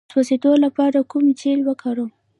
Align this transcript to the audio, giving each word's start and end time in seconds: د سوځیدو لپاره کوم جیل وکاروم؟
د 0.07 0.13
سوځیدو 0.13 0.51
لپاره 0.65 0.99
کوم 1.11 1.25
جیل 1.39 1.59
وکاروم؟ 1.65 2.11